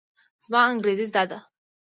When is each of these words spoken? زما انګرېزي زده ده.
زما 0.43 0.59
انګرېزي 0.71 1.05
زده 1.11 1.23
ده. 1.29 1.39